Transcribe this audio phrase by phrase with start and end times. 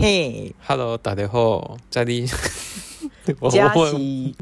[0.00, 2.24] 嘿，Hello，大家好，这里，
[3.40, 3.58] 我是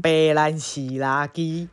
[0.03, 1.67] 白兰西垃圾。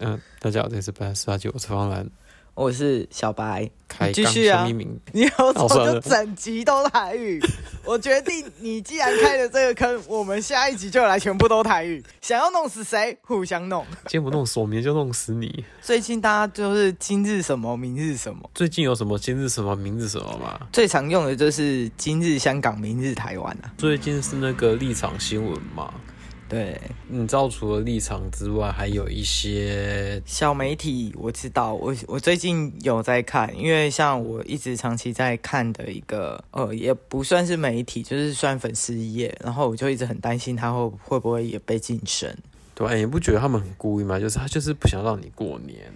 [0.00, 2.10] 嗯，大家好，这里是白兰西垃圾，我是方兰。
[2.54, 4.64] 我是小白，开继续啊！
[5.12, 7.42] 你有种就整集都台语。
[7.84, 12.00] 我决定，你既然开了这个坑，我们下一集就来全部都台语。
[12.20, 13.18] 想要弄死谁？
[13.22, 13.84] 互相弄。
[14.06, 15.64] 今天不弄死我，明天就弄死你。
[15.82, 18.48] 最近大家就是今日什么，明日什么。
[18.54, 20.60] 最近有什么今日什么，明日什么吗？
[20.72, 23.72] 最常用的就是今日香港，明日台湾啊。
[23.76, 25.92] 最近是那个立场新闻嘛。
[26.54, 31.12] 对，你知道除了立场之外，还有一些小媒体。
[31.18, 39.36] 我知道，我我最近有在看，因为像我一直长期在看的一个，呃，也不算是媒体，就是算粉丝页。
[39.42, 42.32] 然后我就一直很担心他会会不会也被晋升。
[42.72, 44.20] 对，你不觉得他们很故意吗？
[44.20, 45.92] 就是他就是不想让你过年，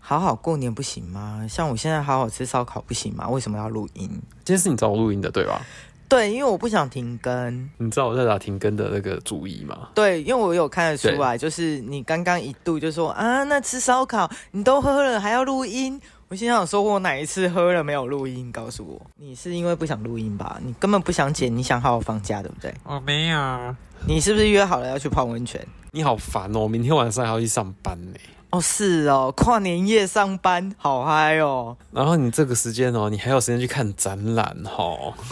[0.00, 1.46] 好好过年不行吗？
[1.48, 3.28] 像我现在好好吃烧烤不行吗？
[3.28, 4.08] 为什么要录音？
[4.44, 5.64] 今天是你找我录音的，对吧？
[6.10, 7.70] 对，因为我不想停更。
[7.78, 9.90] 你知道我在打停更的那个主意吗？
[9.94, 18.50] 对，因为我有看得出来，就是你刚刚一度就说啊，那吃烧烤你都喝了还要录音，我心想说我哪一次喝了没有录音？
[18.50, 20.58] 告诉我，你是因为不想录音吧？
[20.64, 22.74] 你根本不想剪，你想好好放假，对不对？
[22.82, 23.76] 我没有。
[24.04, 25.64] 你是不是约好了要去泡温泉？
[25.92, 28.18] 你好烦哦，明天晚上还要去上班呢。
[28.50, 31.76] 哦，是哦，跨年夜上班好嗨哦。
[31.92, 35.14] 然后你这个时间哦，你还有时间去看展览哦。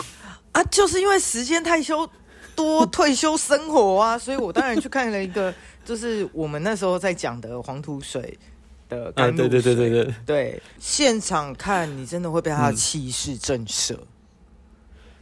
[0.58, 2.08] 啊，就是因为时间太休
[2.56, 8.36] 多，退休生活啊，所以我当然去看了一个， 就是我们那时候在讲的黄土水
[8.88, 9.46] 的甘露水。
[9.46, 13.96] 啊，对对对对对，对，现场看你真的会被他的气势震慑。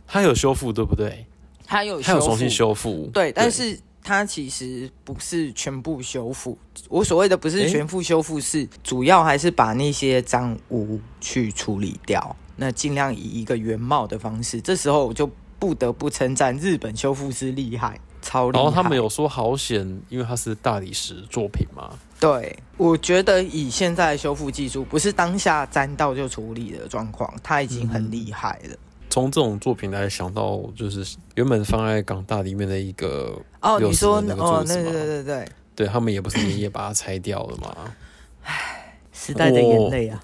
[0.06, 1.26] 他有修复对不对？
[1.66, 6.56] 他有他有重新修复，对，但是他其实不是全部修复。
[6.88, 12.36] 我所谓的不是全部修复，是主要还是把那些脏污去处理掉。
[12.56, 18.62] 那尽量以一个原貌的方式，这时候我就不得不称赞日本修复师厉害，超厉害。
[18.62, 21.91] 然后他们有说好险，因为它是大理石作品嘛。
[22.19, 28.76] 对，我觉得以现在的修复技术，不是当下沾到就处理的状况，它已经很厉害了。
[29.10, 37.76] 从、嗯、这种作品来想到，就是原本放在港大里面的一个哦，你说那个哦，对对对对对，他们也不是也把它拆掉了吗？
[38.44, 40.22] 唉，时代的眼泪啊。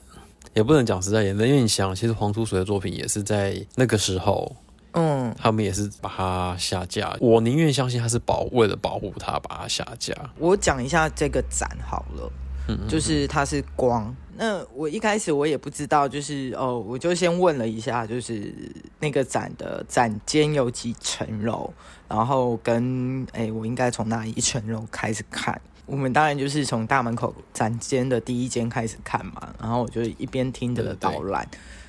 [0.55, 4.55] 也不能讲实在言的，因为你想，其实黄土水的作品也是在那个时候，
[4.93, 7.17] 嗯，他们也是把它下架。
[7.21, 10.15] 我宁愿相信他是保为了保护它把它下架。
[10.39, 12.33] 我讲一下这个展好了，
[12.69, 14.15] 嗯，就是它是光。
[14.35, 18.53] 那我一开始我也不知道，就是哦，我就先问了一下，就是
[18.99, 21.73] 那个展的展间有几层楼，
[22.09, 25.61] 然后跟哎，我应该从哪一层楼开始看。
[25.87, 31.47] 我们当然就是从大门口展间的第一间开始看嘛，然后我就一边听着导览。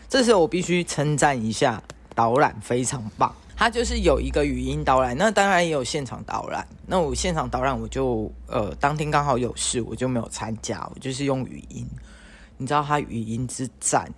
[0.10, 1.82] 这时候我必须称赞一下
[2.14, 6.68] 导览非常棒，它就是有一个语音导览，那当然也有现场导览。
[6.86, 11.88] 那我现场导览我就呃当天刚好有事，我就没有参加，我就是用语音。
[12.58, 14.12] 你知道它语音之赞，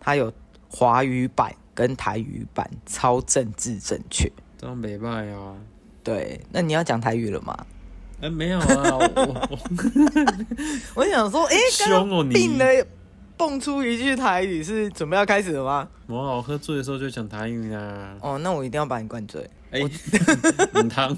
[0.00, 0.32] 它有
[0.70, 5.54] 华语版跟台语版，超政治正确，这样没卖啊。
[6.02, 7.66] 对，那你要讲台语了吗？
[8.20, 9.58] 哎、欸，没有啊，我
[11.02, 12.64] 我想说，哎、欸，刚刚病了，
[13.36, 15.88] 蹦出一句台语，是准备要开始了吗？
[16.08, 18.16] 我我喝醉的时候就讲台语啊。
[18.20, 19.48] 哦，那我一定要把你灌醉。
[19.70, 19.90] 哎、欸，
[20.80, 21.16] 饮汤。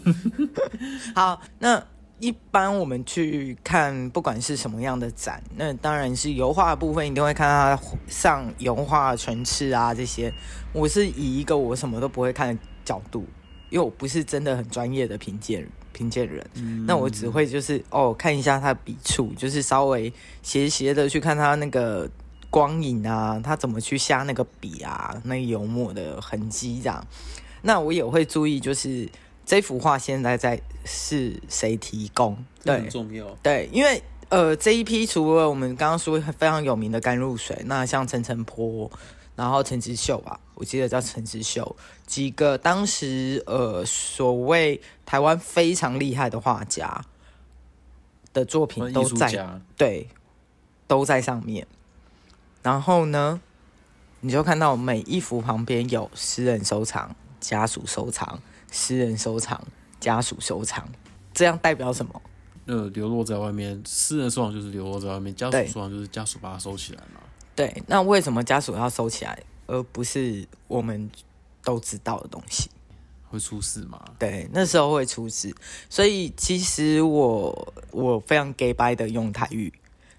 [1.15, 1.83] 好，那
[2.19, 10.31] 一般我们去看，不管是什么样的展，那当然是油画的部分，一定会看它上油画层次啊这些。
[10.75, 13.25] 我是以一个我什么都不会看的角度，
[13.71, 15.66] 因为我不是真的很专业的评鉴。
[16.00, 20.11] 评鉴人，嗯，那我只会就是哦，看一下他的笔触，就是稍微
[20.43, 22.09] 斜斜的去看他那个
[22.49, 27.06] 光影啊，他怎么去下那个笔啊，那油墨的痕迹这样。
[27.60, 29.06] 那我也会注意，就是
[29.44, 32.43] 这幅画现在在是谁提供？
[32.65, 33.27] 对，很重要。
[33.43, 38.91] 对，因为呃，这一批除了我们刚刚说非常有名的甘露水，那像陈澄波。
[39.41, 41.75] 然后陈之秀吧，我记得叫陈之秀，
[42.07, 47.03] 几个当时呃所谓台湾非常厉害的画家
[48.34, 50.07] 的作品都在，对，
[50.87, 51.66] 都在上面。
[52.63, 53.41] 然后呢，
[54.21, 59.66] 你就看到每一幅旁边有私人收藏、家属收藏、私人收藏、
[59.98, 60.86] 家属收藏，
[61.33, 62.21] 这样代表什么？
[62.66, 67.22] 呃，流落在外面，私人收藏就是流落在外面，家属收藏就是家属把它收起来嘛。
[67.60, 71.10] 对，那为什么家属要收起来，而不是我们
[71.62, 72.71] 都知道的东西？
[73.28, 74.03] 会出事吗？
[74.18, 75.54] 对，那时候会出事。
[75.91, 79.71] 所以其实我我非常假掰的用台语，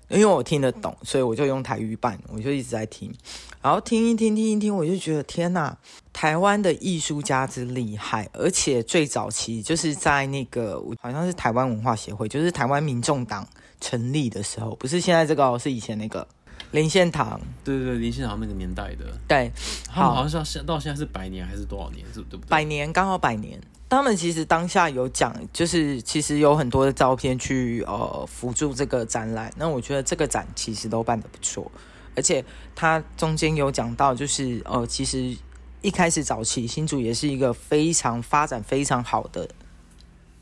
[0.09, 3.11] 因为我听得懂，所以我就用台语版，我就一直在听，
[3.59, 5.75] 然后听一听，听一听，我就觉得天哪，
[6.13, 13.47] 台湾的艺术家之厉害，而且最早期就是在那个好像是台湾文化协会，就是台湾民众党
[13.79, 16.27] 成立的时候，不是现在这个，是以前那个
[16.71, 19.51] 林献堂，对对对，林献堂那个年代的，对，
[19.89, 22.49] 好，好像是到现在是百年还是多少年，是对不对？
[22.49, 23.59] 百年，刚好百年。
[23.89, 29.51] 他们其实当下有讲，就是其实有很多的照片去呃辅助这个展览。
[29.57, 31.69] 那我觉得这个展其实都办得不错，
[32.15, 32.41] 而且
[32.73, 35.35] 它中间有讲到，就是呃其实
[35.81, 39.45] 一开始早期新竹也是一个非常发展非常好的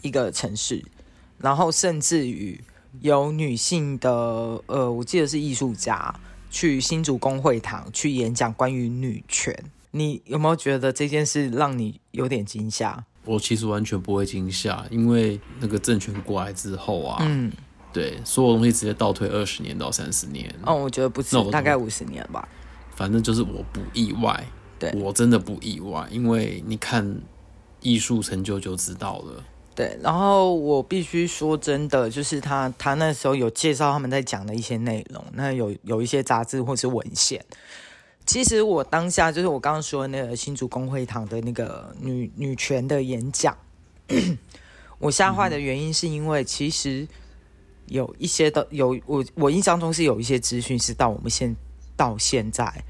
[0.04, 0.86] 一个城市，
[1.40, 2.64] 然后甚至于
[3.02, 4.10] 有女性的
[4.68, 6.14] 呃我记得是艺术家
[6.50, 9.56] 去新竹工会堂去演讲关于女权。
[9.92, 13.04] 你有没有觉得这件事让你有点惊吓？
[13.26, 17.52] 我其实完全不会惊吓，因为那个政权过来之后啊，嗯，
[17.92, 20.54] 对，所有东西直接倒退二十年到三十年。
[20.64, 22.48] 哦，我觉得不止，大概五十年吧。
[22.96, 24.46] 反正就是我不意外，
[24.78, 27.22] 对，我真的不意外，因为你看
[27.82, 29.44] 艺术成就就知道了。
[29.80, 37.42] 对，然后我必须说真的，就是他他那时候有介绍他们在讲的一些内容，那有有一些杂志或是文献。
[38.26, 43.58] 其实我当下就是我刚刚说那个新竹公会堂的那个女女权的演讲，
[45.00, 47.08] 我吓坏的原因是因为其实
[47.86, 51.56] 有一些的有我我印象中是有一些资讯是到我们现
[51.96, 52.84] 到现在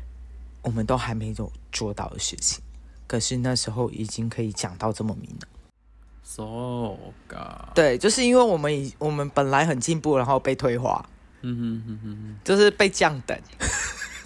[0.64, 2.60] 我们都还没有做到的事情，
[3.06, 5.48] 可是那时候已经可以讲到这么明了。
[6.32, 6.96] So
[7.74, 11.04] 对，就是因为我们以我们本来很进步，然后被退化，
[11.42, 13.36] 嗯哼哼哼，就是被降等。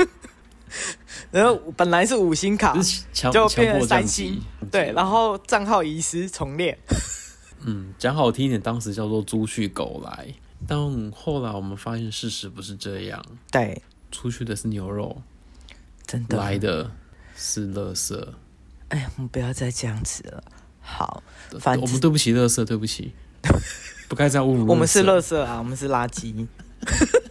[1.31, 2.75] 然后本来是五星卡，
[3.13, 6.77] 就变成三星，对，然后账号遗失重练。
[7.61, 10.27] 嗯，讲好听一点，当时叫做猪去狗来，
[10.67, 10.77] 但
[11.13, 13.25] 后来我们发现事实不是这样。
[13.49, 15.21] 对，出去的是牛肉，
[16.06, 16.91] 真的来的
[17.38, 18.33] 是垃圾。
[18.89, 20.44] 哎呀，我们不要再这样子了。
[20.83, 21.24] 好，
[21.59, 23.13] 反正我们对不起垃圾，对不起，
[24.07, 24.68] 不该再侮辱。
[24.68, 26.45] 我们是垃圾啊，我们是垃圾。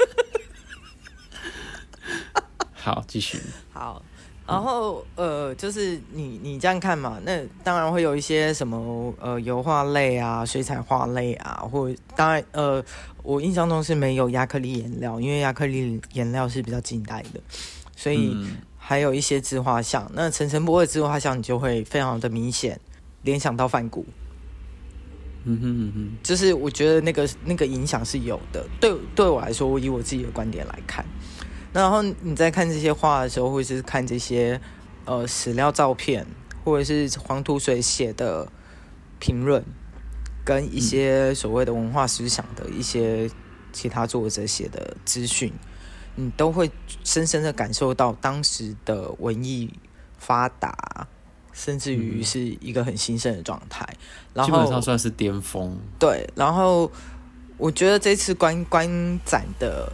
[2.73, 3.39] 好，继续。
[3.73, 4.03] 好，
[4.45, 12.85] 然后呃，就是你你这样看嘛，那当然会有一些什么呃油画类啊、水彩画类啊，或当然呃，
[13.23, 17.41] 我印象中是没有亚克力颜料，因为亚克力颜料是比较近代的，
[17.95, 18.37] 所以
[18.77, 20.11] 还有一些自画像。
[20.15, 22.81] 那陈澄波的自画像，你就会非常的明显
[23.23, 24.07] 联想到梵谷。
[25.45, 28.65] 嗯哼嗯哼，就是我觉得那个那个影响是有的。
[28.81, 31.05] 对对我来说，我以我自己的观点来看。
[31.73, 34.61] 然后你在看这些画的时候，或者是看这些
[35.05, 36.27] 呃史料照片，
[36.65, 38.47] 或者是黄土水写的
[39.19, 39.65] 评论，
[40.45, 43.29] 跟一些所谓的文化思想的一些
[43.73, 45.53] 其他作者写的资讯，
[46.15, 46.71] 你都会
[47.03, 49.73] 深深的感受到当时的文艺
[50.19, 51.09] 发达，
[51.53, 53.87] 甚至于是一个很兴盛的状态。
[54.35, 55.77] 然后基本上算是巅峰。
[55.99, 56.91] 对，然后
[57.57, 58.89] 我觉得这次观观
[59.25, 59.93] 展的。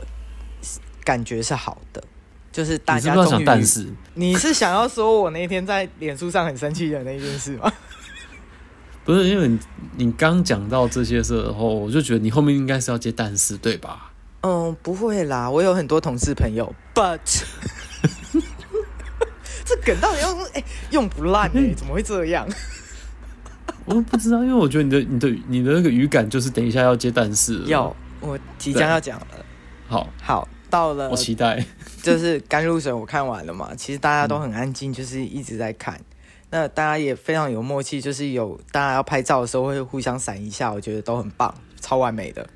[1.04, 2.04] 感觉是好的，
[2.52, 3.44] 就是大家终于。
[3.46, 7.72] 但是你是想要说我那天在脸书上很生气的那件事吗？
[9.06, 9.58] 不是，因为你
[9.96, 14.12] 你刚讲到这些时候，我就觉得你后面应该是要接但是，对吧？
[14.42, 17.18] 嗯，不会啦，我有很多同事朋友，but
[19.68, 22.48] 这梗到底用哎、欸、用不烂哎、欸，怎么会这样？
[23.84, 29.26] 我不知道，因为我觉得你的你的你的那个语感就是等一下要接但是，要我即将要讲了，
[29.86, 30.48] 好好。
[30.70, 31.64] 到了，我期待，
[32.02, 33.70] 就是甘露水，我看完了嘛。
[33.76, 35.98] 其实大家都很安静，就是一直在看。
[36.50, 42.46] 那大家也非常有默契，就是有大家要拍照的时候会互相闪一下，我觉得都很棒，超完美的。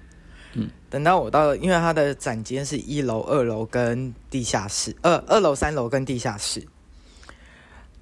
[0.52, 6.62] 嗯，等到我到了，因为它的展间是一楼、二楼跟地下室，二二楼、三楼跟地下室。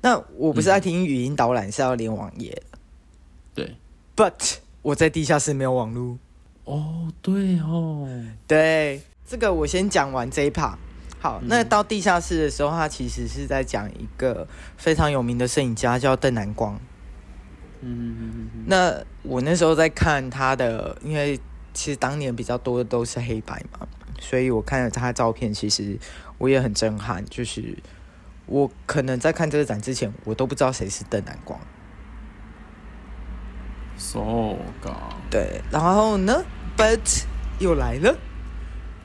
[0.02, 2.78] 那我不是在听语音导览，是要连网页的。
[3.54, 3.76] 对
[4.16, 6.18] ，But 我在地下室没有网络。
[6.64, 8.08] 哦，对哦，
[8.46, 9.02] 对。
[9.26, 10.74] 这个我先讲完这一 part。
[11.20, 16.80] 好，那到地下室的时候，他其实是在讲一个非常有名的摄影家，叫邓南光。
[17.82, 18.64] 嗯嗯嗯。
[18.66, 21.38] 那我那时候在看他的，因为
[21.74, 23.86] 其实当年比较多的都是黑白嘛，
[24.18, 25.98] 所以我看了他的照片，其实
[26.38, 27.24] 我也很震撼。
[27.26, 27.76] 就是
[28.50, 31.58] 我可能在看这个展之前，我都不知道谁是邓南光。
[33.96, 35.14] So God。
[35.30, 36.44] 对，然后呢
[36.76, 37.24] ？But
[37.60, 38.18] 又来了。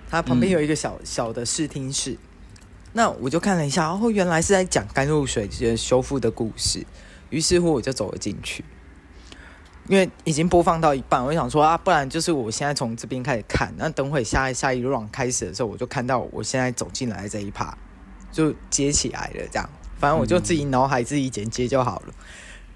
[0.10, 2.18] 它旁边有一个小小的视听室，嗯，
[2.94, 5.48] 那我就看了一下，然后原来是在讲甘露水
[5.78, 6.86] 修复的故事，
[7.30, 8.66] 于是乎我就走了进去。
[9.88, 17.78] 因为已经播放到一半，我想说啊，不然就是我现在从这边开始看，那等会下下一 round 开始的时候，我就看到我现在走进来这一趴，
[18.36, 22.08] 就接起来了，这样，反正我就自己脑海自己剪接就好了。
[22.10, 22.16] 嗯、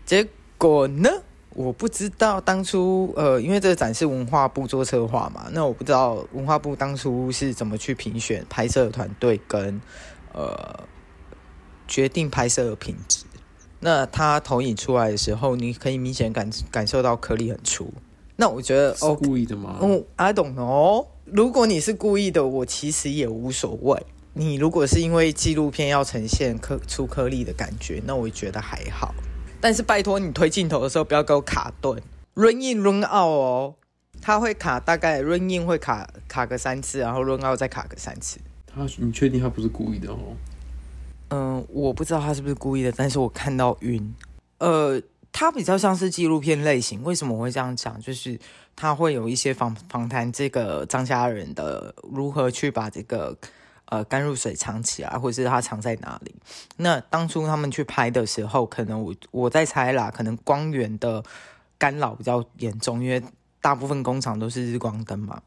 [0.05, 0.25] 结
[0.57, 1.09] 果呢，
[1.49, 9.81] 我不知道当初呃，因为这个展示文化部做策划嘛，那我不知道文化部当初是怎么去评选拍摄团队跟
[10.31, 10.79] 呃
[11.89, 13.25] 决定拍摄的品质。
[13.81, 17.91] 那它投影出来的时候，你可以明显感感受到颗粒很粗。
[18.37, 19.77] 那我觉得哦故意的吗？
[19.81, 21.07] 哦，I don't know。
[21.25, 24.01] 如果你是故意的，我其实也无所谓。
[24.39, 29.13] 你如果是因为纪录片要呈现颗粗颗粒的感觉，那我觉得还好。
[29.59, 32.01] 但是拜托你推镜头的时候不要给我卡顿
[32.35, 33.75] ，run in run out 哦，
[34.21, 38.39] 它会卡，大概 run in 会卡卡个三次，然后 run out 再卡个三次。
[38.65, 40.17] 他，你确定他不是故意的哦？
[41.31, 44.15] 嗯，我不知道他是不是故意的，但是我看到晕。
[44.59, 45.01] 呃，
[45.33, 47.03] 它比较像是纪录片类型。
[47.03, 47.99] 为什么我会这样讲？
[47.99, 48.39] 就是
[48.73, 53.37] 他会有一些访访谈这个张家人的如何去把这个
[53.89, 56.33] 呃干露水藏起来，或者是它藏在哪里。
[56.77, 61.23] 那当初他们去拍的时候，可能我我在猜啦，可能光源的
[61.77, 63.21] 干扰比较严重，因为
[63.61, 65.41] 大部分工厂都是日光灯嘛。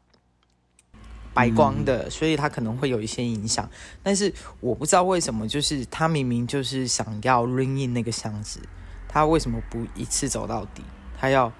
[1.33, 3.67] 白光的，所以它可能会有一些影响，
[4.03, 8.59] 但是我不知道为什么，就是他明明就是想要 ring in 那个箱子，
[9.07, 10.83] 他为什么不一次走到底？
[11.17, 11.51] 他要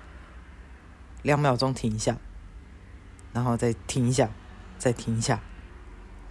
[1.24, 2.18] 两秒钟停一下，
[3.34, 4.30] 然后再停一下，
[4.78, 5.42] 再停一下。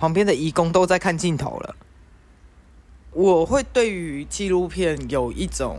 [0.02, 1.76] 旁边的义工都在看镜头了。
[3.12, 5.78] 我会对于纪录片有一种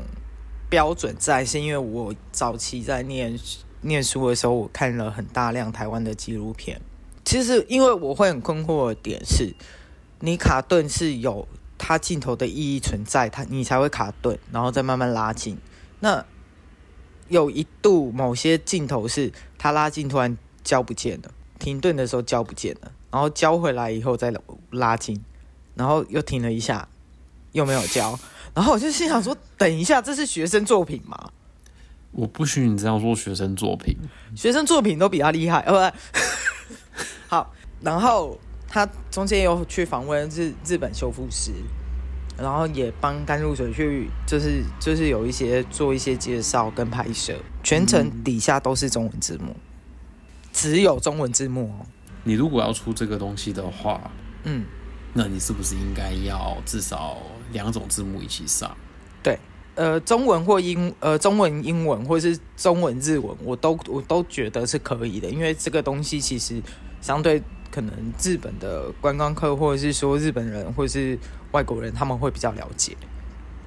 [0.69, 3.37] 标准在，是因为我早期在念
[3.81, 6.79] 念书的时候，我看了很大量台湾的纪录片。
[7.25, 9.53] 其实，因为我会很困惑的点是，
[10.21, 11.45] 你卡顿是有
[11.77, 15.57] 它镜头的意义存在，它你才会卡顿，然后再慢慢拉近。
[15.99, 16.25] 那
[17.27, 24.33] 有一度某些镜头是它拉近突然焦不见了，停顿的时候焦不见了，然后交回来以后再
[24.71, 25.23] 拉筋，
[25.75, 26.87] 然后又停了一下，
[27.51, 28.17] 又没有交，
[28.55, 31.29] 然后我就心想说：等一下，这是学生作品吗？
[32.13, 33.95] 我不许你这样说，学生作品，
[34.35, 35.97] 学生作品都比他厉害，哦不。
[37.29, 38.35] 好，然后
[38.67, 41.51] 他中间又去访问日日本修复师，
[42.35, 49.55] 然后也帮甘露水去，就是就是有一些做一些介绍跟拍摄，全程底下都是中文字幕，
[50.51, 51.85] 只有中文字幕哦。
[52.23, 54.11] 你如果要出这个东西的话，
[54.43, 54.63] 嗯，
[55.13, 57.17] 那你是不是应该要至少
[57.51, 58.75] 两种字幕一起上？
[59.21, 59.37] 对，
[59.75, 66.61] 呃，中文或英，呃，中文英文或是中文日文，我都我都觉得是可以的，因为这个东西其实。
[67.01, 71.19] 相对可能日本的观光客，或者是说日本人，或者是
[71.51, 72.95] 外国人，他们会比较了解，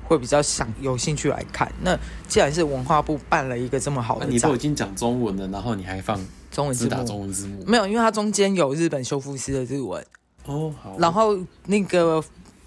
[0.05, 1.71] 会比较想有兴趣来看。
[1.83, 1.95] 那
[2.27, 6.19] 既然是文化部办了一个这么好的，你都已经讲中文了，然后你还放
[6.51, 7.65] 中文字幕，打中文字幕？
[7.67, 10.05] 没有，因为它中间有日本修复师的日文
[10.45, 10.75] 哦。
[10.83, 12.23] 好，然后那个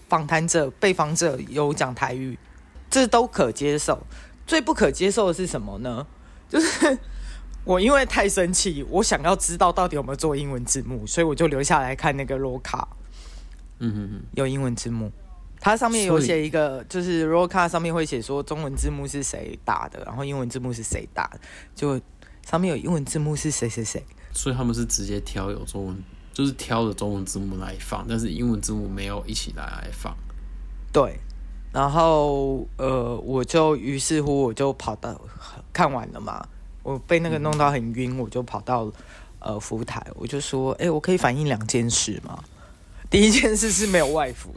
[0.08, 2.38] 访谈者、被访者有讲台语，
[2.90, 4.02] 这都可接受。
[4.46, 6.06] 最不可接受的是什么呢？
[6.50, 6.98] 就是。
[7.66, 12.88] 我因为太生气，我想要知道到底有没有做英文字幕，所以我就留下来看那个 roll 卡。
[13.80, 15.12] 嗯哼哼，有英文字幕，
[15.60, 21.42] 它上面有写一个，就是 roll 卡上面会写说中文字幕是谁打的，然后英文字幕是谁打的，
[21.76, 22.00] 就
[22.50, 24.04] 上面有英文字幕是谁谁谁。
[24.34, 26.04] 所以他们是直接挑有中文，
[26.34, 30.16] 就是挑的中文字幕来放，但是英文字幕没有一起来来放。
[30.92, 31.20] 对，
[31.72, 35.20] 然后呃，我就于是乎我就跑到
[35.74, 36.48] 看完了嘛。
[36.82, 38.92] 我被那个弄到很晕，我就跑到
[39.40, 42.44] 呃服务台，我就说：“哎、欸，我可以反映两件事吗？
[43.12, 44.54] 第一件事是没有外服，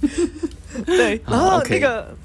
[0.86, 2.16] 对，然后那个、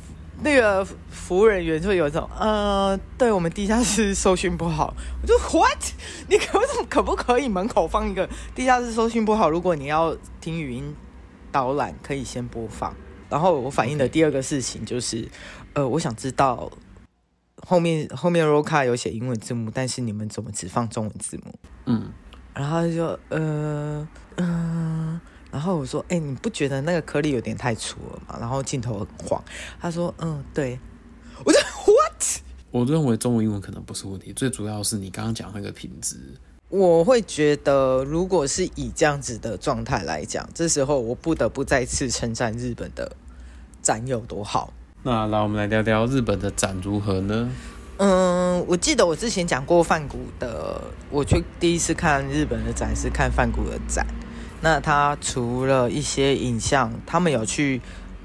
[0.42, 0.88] 那个
[1.32, 4.94] 服务人员就有一种呃，对我们地下室收讯不好。
[5.24, 5.82] ”我就 “What？
[6.28, 9.50] 你可不可不可以门口放一个地下室收讯不好？
[9.50, 10.94] 如果你要听语音
[11.50, 12.94] 导览，可以先播放。”
[13.32, 15.26] 然后我反映的第二个事情就是，
[15.72, 16.70] 呃，我想知道。
[17.66, 21.56] 后面后面 roka 有写英文字幕，但是你们怎么只放中文字幕？
[21.86, 22.12] 嗯，
[22.54, 28.36] 然后就呃嗯、呃，然后我说，哎、欸，你不觉得那个颗粒有点太粗了吗？
[28.38, 29.42] 然后镜头很晃。
[29.80, 30.78] 他说，嗯，对。
[31.44, 32.42] 我就 what？
[32.72, 36.18] 我认为中文英文可能不是问题，最主要是你刚刚讲那个品质。
[36.70, 43.12] 我会觉得，如果是以这样子的状态来讲，这时候我不得不再次称赞日本的
[43.82, 44.72] 展有多好。
[45.04, 47.50] 那来，我们来聊聊日本的展如何呢？
[47.98, 54.08] 嗯，我记得我之前讲过范谷的，我去第一次看日本的展是看范谷的展。
[54.62, 57.82] 那他除了一些影像，他们有去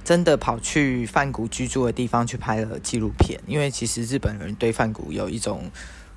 [0.06, 5.68] 真的跑去梵谷居住的地方去拍了纪录片，因为其实日本人对梵谷有一种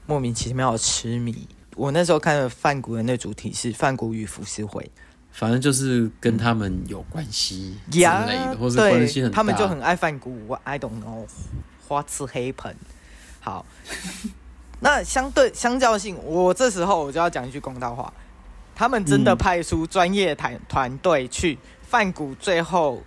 [0.05, 1.48] 莫名其妙的痴迷。
[1.75, 4.91] 我那时候看了梵谷的那主题是梵谷与浮世绘，
[5.31, 9.36] 反正就是跟他们有关系之类的，嗯、或是关系很大。
[9.38, 10.38] 他们就很爱梵谷。
[10.46, 11.25] 我 I don't know
[11.88, 12.75] what's happen。
[13.39, 13.65] 好，
[14.81, 18.13] 那相对相较性，我这时候我就要讲一句公道话，
[18.75, 23.01] 他们真的派出专业团团队去梵谷最后。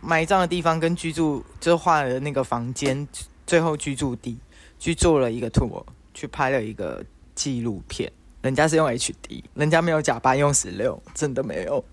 [0.00, 3.06] 埋葬的地方跟居住，就画了那个房间，
[3.46, 4.38] 最后居住地，
[4.78, 7.04] 去做了一个 tour，去拍了一个
[7.34, 8.10] 纪录片。
[8.42, 11.84] 人家是用 HD，人家没有假八用十六，真的没有。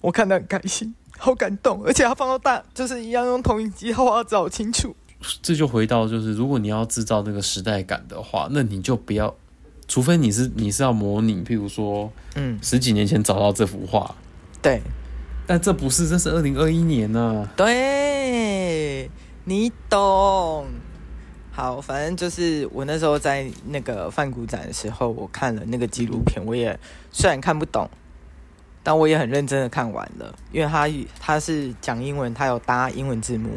[0.00, 4.94] 我看得很开心，好感动，而且他放到大，就是一样用投影机画要找清楚。
[5.40, 9.34] 这就回到就是，如果你要制造那个时代感的话，那你就不要，
[9.86, 14.14] 除非你是你是要模拟，譬如说，嗯，十几年前找到这幅画，
[14.60, 14.82] 对。
[15.46, 17.52] 但这不是，这是二零二一年呢、啊。
[17.56, 19.10] 对，
[19.44, 20.66] 你懂。
[21.52, 26.76] 好，反正就是我那时候在那个梵谷展的时候，我看了那个纪录片，我也
[27.12, 27.88] 虽然看不懂，
[28.82, 30.88] 但我也很认真的看完了，因为他
[31.20, 33.50] 他是讲英文，他有搭英文字幕，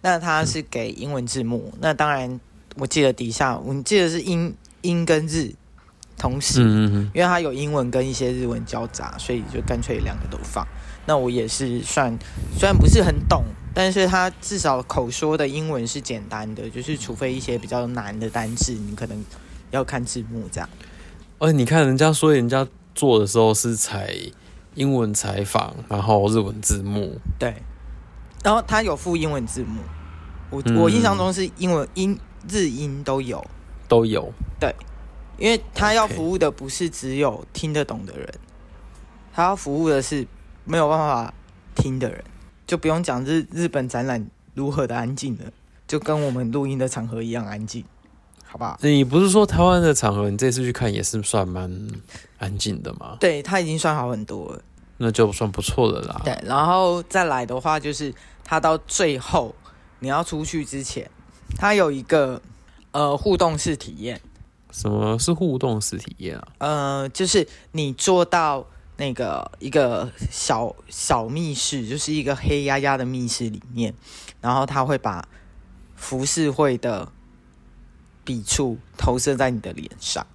[0.00, 2.40] 那他是给英文字幕，嗯、那当然
[2.76, 5.52] 我记得底下我记得是英英跟日
[6.16, 10.66] 同时，嗯嗯嗯，因为他有英文跟一些日文交杂，所以就干脆两个都放。
[11.06, 12.16] 那我也是算，
[12.56, 13.44] 虽然不是很懂，
[13.74, 19.24] 但是他至少口说的英文是简单的，就是除非一些比较难的单字，你可能
[19.70, 20.68] 要看字幕这样。
[21.38, 24.14] 而且你看人家说人家做的时候是采
[24.74, 27.54] 英文采访，然后日文字幕，对，
[28.42, 29.82] 然后他有附英文字幕，
[30.48, 32.18] 我、嗯、我印象中是英文英
[32.48, 33.44] 日英都有，
[33.86, 34.74] 都有，对，
[35.36, 38.34] 因为他要服务的不是只有听得懂的人，
[39.34, 40.26] 他要服务的是。
[40.64, 41.32] 没有办法
[41.74, 42.24] 听的人，
[42.66, 45.44] 就不用讲日日本展览如何的安静了，
[45.86, 47.84] 就跟我们录音的场合一样安静，
[48.46, 48.78] 好不好？
[48.80, 51.70] 你不是说台湾的场合，你这次去看也是算蛮
[52.38, 53.16] 安静的吗？
[53.20, 54.62] 对，他已经算好很多了，
[54.96, 56.20] 那就算不错的啦。
[56.24, 59.54] 对，然后再来的话，就是他到最后
[59.98, 61.10] 你要出去之前，
[61.58, 62.40] 他有一个
[62.92, 64.20] 呃互动式体验。
[64.70, 66.48] 什么是互动式体验啊？
[66.58, 68.66] 呃，就是你做到。
[68.96, 73.92] 那个一个小小密室，就是一个黑压压的密室里面，
[74.40, 75.26] 然后他会把
[75.96, 77.10] 浮世绘的
[78.24, 80.26] 笔触投射在你的脸上，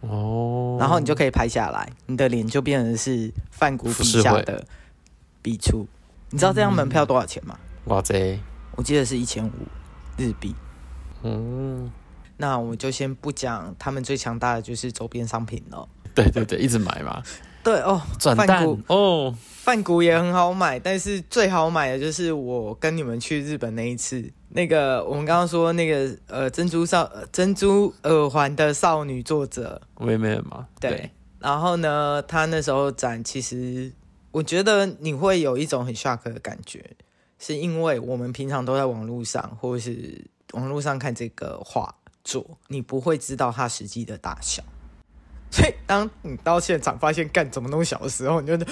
[0.00, 4.66] 哦，然后你就可以拍下来，你的脸就变成是梵谷笔下的
[5.40, 5.88] 笔触。
[6.30, 7.58] 你知道这张门票多少钱吗？
[7.86, 8.38] 哇塞，
[8.76, 9.52] 我记得是一千五
[10.18, 10.54] 日币。
[11.22, 11.90] 嗯，
[12.36, 15.88] 那我就先不讲他们最强大的就是周边商品了。
[16.14, 17.22] 对对对，一直买嘛。
[17.68, 33.92] 对哦，转蛋哦，饭谷也很好买，但是最好买的就是我跟你们去日本那一次，那个我们刚刚说那个呃珍珠少珍珠耳环的少女作者妹妹嘛，对，对，然后呢，他那时候展，其实
[34.30, 36.96] 我觉得你会有一种很 shock 的感觉，
[37.38, 44.62] 是因为我们平常都在网络上或者是网络上看这个画作，你不会知道它实际的大小。
[45.50, 48.70] 所以，当你到现场发现干怎么那么小的时候，你就觉得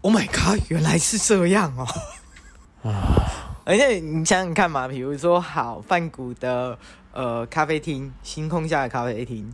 [0.00, 1.86] ，Oh my god，原来是这样哦！
[2.82, 6.78] 啊，而且你想想看嘛，比如说，好，梵谷的
[7.12, 9.52] 呃咖啡厅，星空下的咖啡厅，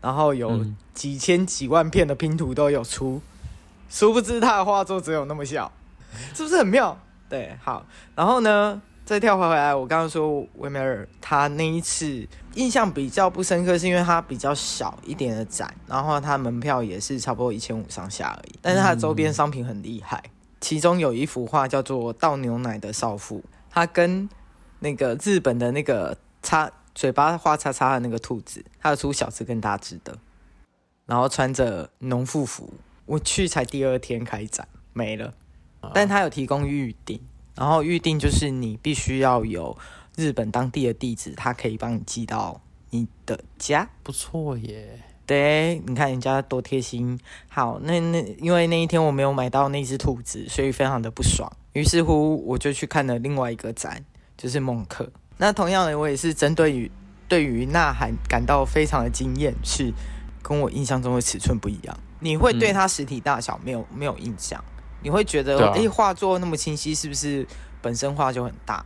[0.00, 0.64] 然后有
[0.94, 3.22] 几千几万片的拼图都有出，
[3.88, 5.70] 殊不知他的画作只有那么小，
[6.34, 6.98] 是不是很妙？
[7.28, 7.86] 对，好，
[8.16, 8.82] 然后呢？
[9.08, 18.58] 再跳回回来，我刚刚说维梅尔他那一次印象比较不深刻，是因为他比较小一点的展，然后他门票也是差不多一千五上下而已。
[18.60, 20.22] 但是他的周边商品很厉害，
[20.60, 23.38] 其中有一幅画叫做《倒牛奶的少妇》，
[23.70, 24.28] 他跟
[24.80, 30.18] 那个日本的那个叉嘴巴画叉叉的那个兔子，他有出小只跟大只的，
[31.06, 32.74] 然后穿着农妇服。
[33.06, 35.32] 我去才第二天开展没了，
[35.94, 37.18] 但他有提供预订。
[37.58, 39.76] 然后预定就是你必须要有
[40.16, 43.88] 日本当地的地址，他可以帮你寄到你的家。
[44.04, 47.18] 不错耶，对，你看人家多贴心。
[47.48, 51.50] 好，那那因为那一天我没有买到那只兔子，所以非常的不爽。
[51.72, 54.04] 于是乎，我就去看了另外一个展，
[54.36, 55.10] 就是孟克。
[55.36, 56.90] 那同样的，我也是针对于
[57.28, 59.92] 对于呐喊感到非常的惊艳，是
[60.42, 61.98] 跟我印象中的尺寸不一样。
[62.20, 64.64] 你会对它实体大小没有、嗯、没有印象？
[65.02, 67.46] 你会觉得，哎、啊，画作那么清晰，是不是
[67.80, 68.84] 本身画就很大？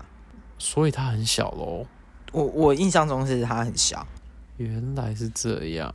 [0.58, 1.86] 所以它很小喽。
[2.32, 4.06] 我我印象中是它很小。
[4.56, 5.92] 原来是这样。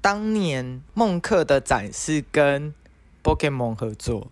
[0.00, 2.74] 当年孟克的展示跟
[3.22, 4.28] Pokemon 合作。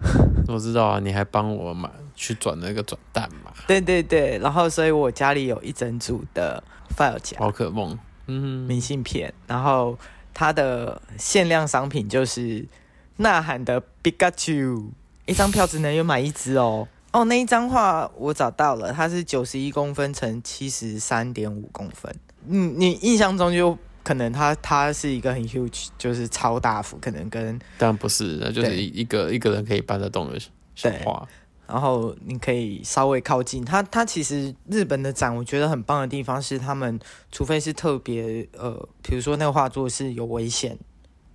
[0.48, 3.52] 我知道啊，你还帮我买去转那个转蛋嘛？
[3.68, 6.62] 对对对，然后所以我家里有一整组的
[6.96, 9.96] file 夹，宝可梦，嗯，明信片，然后
[10.34, 12.66] 它的限量商品就是
[13.16, 14.90] 呐喊的 Pikachu，
[15.26, 16.88] 一张票只能有买一只哦。
[17.12, 22.14] 哦，那一张画我找到了，它是九十一公分乘七十三点五公分。
[22.48, 30.40] 嗯，你印象中就可能它它是一个很 huge，就是超大幅，可能跟但不是，那就是一个一个人可以搬得动的
[30.74, 31.28] 小画。
[31.68, 33.82] 然后你可以稍微靠近它。
[33.84, 36.98] 它其实日本的展，我觉得很棒的地方是，他们
[37.30, 40.78] 除非是特别呃，比如说那个画作是有危险，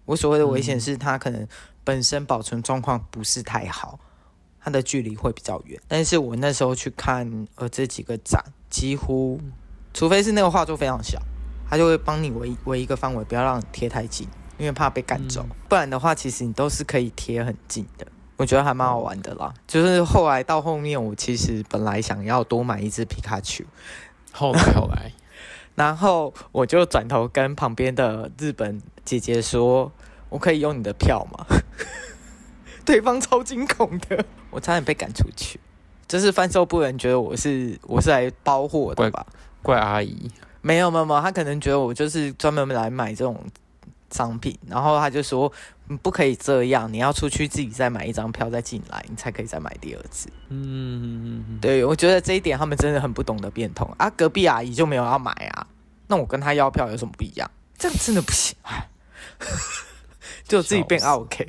[0.07, 1.47] 我所谓的危险是它可能
[1.83, 3.99] 本身保存状况不是太好。
[4.59, 9.39] 它的距离会比较远，但是我那时候去看呃这几个展，几乎
[9.93, 11.17] 除非是那个画作非常小，
[11.69, 15.45] 他就会帮你围围一个范围，不要让你贴太近，因为怕被赶走。
[15.49, 18.05] 嗯、不然的话，其实你都是可以贴很近的。
[18.35, 19.53] 我觉得还蛮好玩的啦。
[19.65, 23.63] 就是 后来到后面，我其实本来想要多买一只皮卡丘，
[24.33, 25.13] 后来后来，
[25.77, 29.91] 然后我就转头跟旁边的日本姐姐说
[30.29, 31.45] ：“我可以用你的票吗？”
[32.83, 35.59] 对方超惊恐的，我差点被赶出去。
[36.07, 39.23] 就是贩售部人觉得我是我是来包货的吧？
[39.61, 40.31] 怪，怪阿姨？
[40.61, 43.39] 没有没有没有，他可能觉得我就是专门来买这种
[44.11, 45.51] 商品，然后他就说
[46.01, 50.29] 不可以这样，你要出去自己再买一张票再进来，你才可以再买第二次。
[50.49, 54.09] 嗯，对，我觉得这一点他们真的很不懂得变通啊。
[54.11, 55.67] 隔壁阿姨就没有要买啊，
[56.07, 57.49] 那我跟他要票有什么不一样？
[57.77, 58.55] 这样真的不行，
[60.47, 61.45] 就自己变 OK。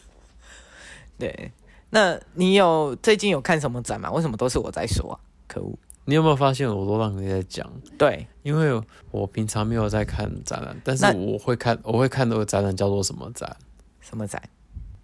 [1.18, 1.52] 对，
[1.90, 4.10] 那你有最近有看什么展吗？
[4.10, 5.20] 为什么都是我在说啊？
[5.46, 5.78] 可恶！
[6.04, 7.70] 你有没有发现我都让你在讲？
[7.96, 13.56] 对，因为我平常没有在看展览，但是我会看，我会看那个展览叫做什么展？
[14.00, 14.42] 什么展？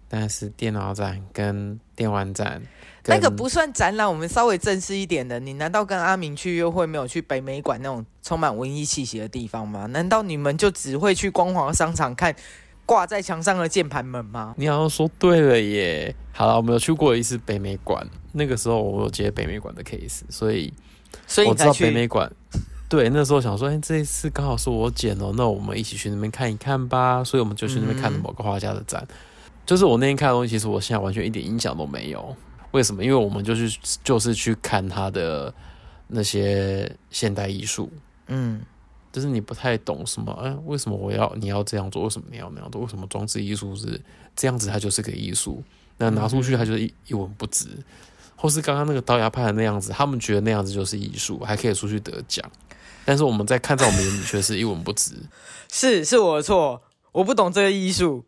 [0.09, 2.61] 但是电脑展跟电玩展，
[3.05, 4.09] 那个不算展览。
[4.09, 9.85] 我们稍微正式一点的，你难道跟阿明去约会没有去北美馆那种充满文艺气息的地方吗？
[9.87, 12.35] 难道你们就只会去光华商场看？
[12.85, 14.55] 挂在墙上的键盘门吗？
[14.57, 16.15] 你好像说对了耶。
[16.31, 20.73] 好了，我们有去过一次北美馆，那个时候我有接北美馆的 case，所以
[21.25, 22.31] 所以我知道北美馆。
[22.89, 27.23] 对，那时候想说，哎、欸，这一次刚好是我剪哦，那我们一起去那边看一看吧。
[27.23, 29.05] 所以我们就去那边看了某个画家的展。
[29.09, 29.15] 嗯、
[29.65, 32.35] 就是我那天看的东西，其实我现在完全一点印象都没有。
[32.71, 33.03] 为什么？
[33.03, 35.53] 因为我们就是就是去看他的
[36.07, 37.91] 那些现代艺术。
[38.27, 38.61] 嗯。
[39.09, 42.03] 就是你不太懂什么，哎，为什么我要你要这样做？
[42.03, 42.81] 为什么你要那样做？
[42.81, 43.99] 为什么装置艺术是
[44.35, 44.69] 这样子？
[44.69, 45.63] 它就是个艺术，
[45.97, 47.65] 那拿出去它就是一一文不值，
[48.37, 52.49] 或是刚刚那个刀牙派的那样子，他们觉得那样子就是艺术，还可以出去得奖，
[53.03, 55.15] 但是我们在看在我们眼里却是一文不值。
[55.69, 58.23] 是是我的错，我不懂这个艺术，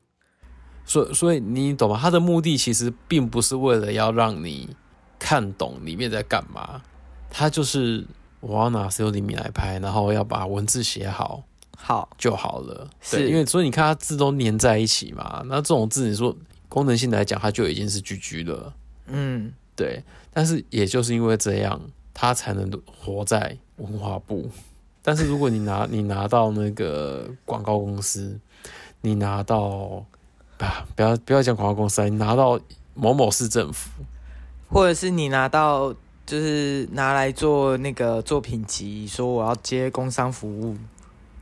[0.84, 1.98] 所以所以你懂吗？
[2.02, 4.76] 他的目的其实并不是为了要让你
[5.17, 6.82] 看懂里面在干嘛，
[7.30, 8.06] 他就是。
[8.41, 11.43] 我要拿 C O D 米来拍，然后要把文字写好，
[11.76, 12.89] 好就好了。
[13.12, 16.34] 对，是因为所以你看它字都粘在一起嘛，那这种字你说
[16.69, 18.74] 功能性来讲，它就已经是 GG 了。
[19.08, 20.04] 嗯，对。
[20.34, 21.80] 但是也就是因为这样，
[22.13, 24.50] 他才能活在文化部。
[25.02, 28.39] 但是如果你拿你拿到那个广告公司，
[29.02, 30.06] 你拿到
[30.58, 32.60] 啊，不要不要讲广告公司，你拿到
[32.94, 33.89] 某某市政府，
[34.68, 35.96] 或者是你拿到。
[36.30, 40.78] 就是拿来做那个作品集，说我要接工商服务、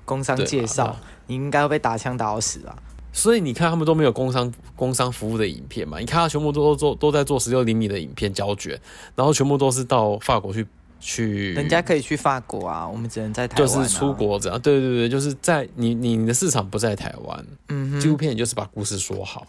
[0.06, 0.96] 工商介绍，
[1.26, 2.72] 你应该会被打枪打到死啊！
[3.18, 5.98] 所以你看他们都没有工商工商服务的影片嘛？
[5.98, 8.80] 你看他全部都做都在做十六厘米的影片胶卷，
[9.16, 10.66] 然后全部都是到法国去
[11.00, 14.62] 去，人家可以去法国啊，我们只能在台湾、啊，就是出国这样。
[14.62, 19.48] 对对对，就是在你你你的市场不在台湾，嗯哼，纪录片就是把故事说好。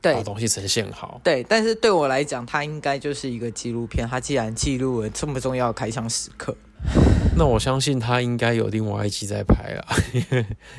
[0.00, 1.20] 对，把东西呈现好。
[1.24, 4.06] 对，但是对我来讲，它应该就是一个纪录片。
[4.08, 6.56] 它既然记录了这么重要的开箱时刻，
[7.36, 9.84] 那我相信它应该有另外一期在拍了。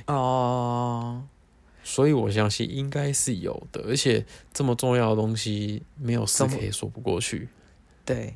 [0.07, 1.21] 哦，
[1.89, 3.81] 所以我相信应该是有的。
[3.87, 4.23] 而且
[4.53, 7.49] 这么重要的东西，没有事可以说不过去。
[8.05, 8.35] 对，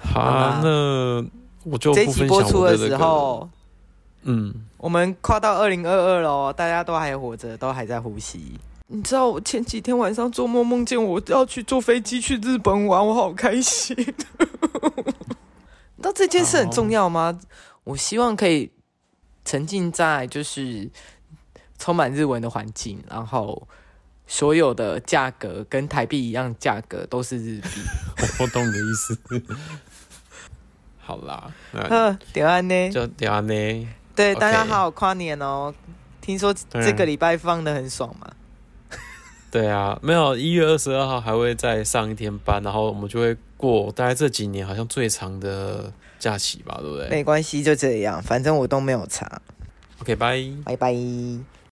[0.00, 1.26] 好，那
[1.64, 3.50] 我就这期播出的时候，
[4.22, 8.52] 嗯，我们跨到二零二二了，大家都还活着，都还在呼吸。
[8.86, 13.96] 你知道我前几天晚上做梦梦见我要去坐飞机去日本玩，我好开心。
[13.98, 17.40] 你知道这件事很重要吗？
[17.84, 18.70] 我希望可以
[19.44, 20.88] 沉浸在就是
[21.82, 23.66] 充满日文的环境，然后
[24.28, 27.68] 所有的价格跟台币一样，价格都是日币。
[28.38, 29.18] 我懂你的意思。
[31.00, 32.88] 好啦，嗯， 点安呢？
[32.90, 33.88] 就点安呢？
[34.14, 35.74] 对，大家好好跨年哦。
[36.20, 38.30] 听说这个礼拜放的很爽嘛？
[39.50, 47.08] 对啊，没有一月二十二号还会再上一天班，然后我们就会过大概这几年好像最长的假期吧，对不对？
[47.08, 49.42] 没关系，就这样，反正我都没有查。
[49.98, 50.94] OK，拜拜拜。